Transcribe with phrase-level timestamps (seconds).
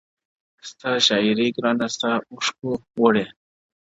[0.69, 2.69] ستا شاعري گرانه ستا اوښکو
[3.01, 3.25] وړې_